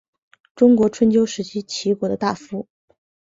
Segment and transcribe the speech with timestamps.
[0.55, 2.67] 中国春秋时期齐国的大夫。